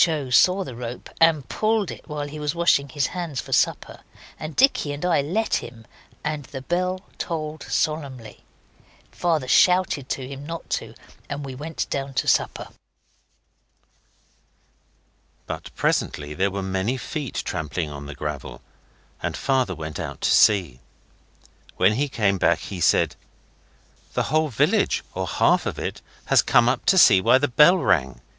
O. 0.07 0.31
saw 0.31 0.63
the 0.63 0.73
rope 0.75 1.11
and 1.21 1.47
pulled 1.47 1.91
it 1.91 2.07
while 2.09 2.27
he 2.27 2.39
was 2.39 2.55
washing 2.55 2.89
his 2.89 3.05
hands 3.13 3.39
for 3.39 3.53
supper, 3.53 3.99
and 4.39 4.55
Dicky 4.55 4.93
and 4.93 5.05
I 5.05 5.21
let 5.21 5.57
him, 5.57 5.85
and 6.23 6.45
the 6.45 6.63
bell 6.63 7.01
tolled 7.19 7.61
solemnly. 7.69 8.39
Father 9.11 9.47
shouted 9.47 10.09
to 10.09 10.27
him 10.27 10.43
not 10.43 10.67
to, 10.71 10.95
and 11.29 11.45
we 11.45 11.53
went 11.53 11.87
down 11.91 12.15
to 12.15 12.27
supper. 12.27 12.69
But 15.45 15.69
presently 15.75 16.33
there 16.33 16.49
were 16.49 16.63
many 16.63 16.97
feet 16.97 17.35
trampling 17.45 17.91
on 17.91 18.07
the 18.07 18.15
gravel, 18.15 18.61
and 19.21 19.37
Father 19.37 19.75
went 19.75 19.99
out 19.99 20.21
to 20.21 20.31
see. 20.31 20.79
When 21.77 21.93
he 21.93 22.09
came 22.09 22.39
back 22.39 22.57
he 22.57 22.81
said 22.81 23.15
'The 24.15 24.23
whole 24.33 24.47
village, 24.49 25.03
or 25.13 25.27
half 25.27 25.67
of 25.67 25.77
it, 25.77 26.01
has 26.25 26.41
come 26.41 26.67
up 26.67 26.85
to 26.87 26.97
see 26.97 27.21
why 27.21 27.37
the 27.37 27.47
bell 27.47 27.77
rang. 27.77 28.19